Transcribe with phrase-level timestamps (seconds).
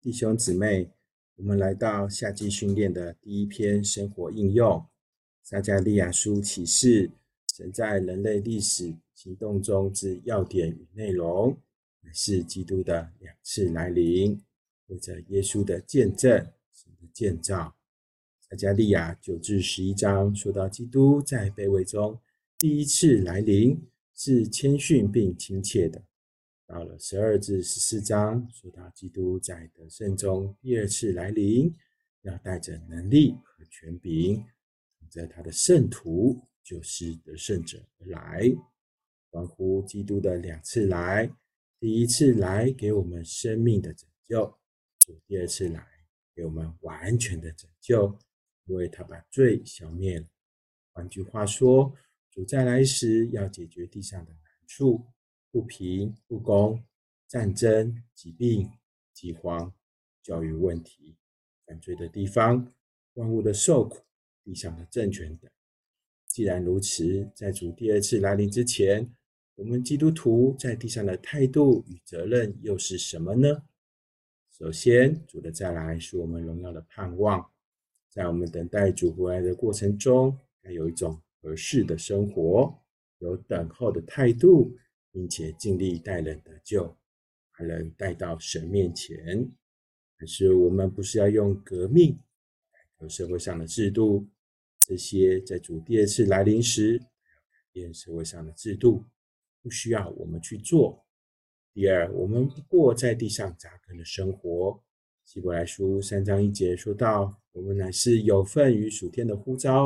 [0.00, 0.88] 弟兄姊妹，
[1.34, 4.86] 我们来到夏季训练的第一篇生活应用。
[5.42, 7.10] 撒加利亚书启示，
[7.52, 11.58] 神在人类历史行动中之要点与内容，
[12.02, 14.40] 乃是基督的两次来临，
[14.86, 16.30] 或者耶稣的见证、
[16.72, 17.74] 神的建造。
[18.48, 22.16] 撒加利亚九至十一章说到，基督在卑微中
[22.56, 23.76] 第一次来临
[24.14, 26.00] 是谦逊并亲切的。
[26.68, 31.74] 到了十二至十四章，说到基督在得胜中第二次来临，
[32.20, 34.36] 要带着能力和权柄，
[34.98, 38.54] 统着他的圣徒，就是得胜者而来。
[39.30, 41.34] 关乎基督的两次来，
[41.80, 44.58] 第一次来给我们生命的拯救，
[44.98, 45.82] 主第二次来
[46.34, 48.14] 给我们完全的拯救，
[48.66, 50.26] 因为他把罪消灭了。
[50.92, 51.90] 换句话说，
[52.30, 55.02] 主再来时要解决地上的难处。
[55.50, 56.82] 不平、不公、
[57.26, 58.70] 战争、疾病、
[59.12, 59.72] 饥荒、
[60.22, 61.16] 教育问题、
[61.66, 62.72] 犯罪的地方、
[63.14, 64.04] 万物的受苦、
[64.44, 65.50] 地上的政权等。
[66.26, 69.10] 既然如此，在主第二次来临之前，
[69.54, 73.62] 我们基督徒在地上的态度与责任又是什么呢？
[74.50, 77.50] 首先，主的再来是我们荣耀的盼望。
[78.10, 82.76] 在我们等待主回来的过程中，该有一种合适的生活，
[83.18, 84.76] 有等候的态度。
[85.10, 86.96] 并且尽力带人得救，
[87.52, 89.50] 把人带到神面前。
[90.16, 92.18] 可是我们不是要用革命
[92.72, 94.28] 改革社会上的制度，
[94.80, 97.06] 这些在主第二次来临时改
[97.72, 99.04] 变社会上的制度，
[99.62, 101.04] 不需要我们去做。
[101.72, 104.82] 第二，我们不过在地上扎根的生活。
[105.24, 109.84] 希伯来书三章一节说到：“我们乃是有份于属天的呼召，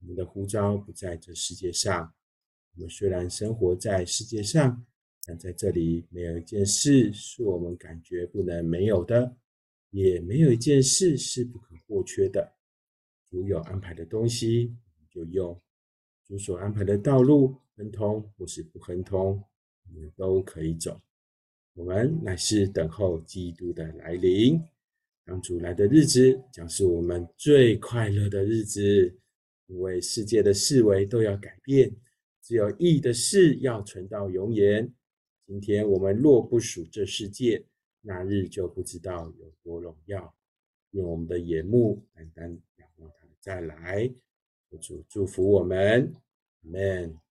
[0.00, 2.12] 我们的呼召不在这世界上。”
[2.76, 4.84] 我们虽然生活在世界上，
[5.24, 9.34] 但在这里没有一件事是我们感觉不能没有的，
[9.90, 12.52] 也没有一件事是不可或缺的。
[13.30, 15.58] 主有安排的东西，我们就用；
[16.26, 19.42] 主所安排的道路，亨通或是不亨通，
[19.88, 21.00] 我们都可以走。
[21.72, 24.60] 我们乃是等候基督的来临。
[25.24, 29.18] 当主来的日子，将是我们最快乐的日子，
[29.66, 31.90] 因为世界的思维都要改变。
[32.46, 34.88] 只有义的事要存到永远。
[35.48, 37.64] 今天我们若不属这世界，
[38.02, 40.32] 那日就不知道有多荣耀。
[40.92, 44.08] 用我们的眼目单单仰望他的再来。
[44.80, 46.14] 主祝福我们
[46.64, 47.25] ，Amen。